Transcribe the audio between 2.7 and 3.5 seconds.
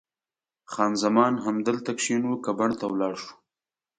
ته ولاړ شو؟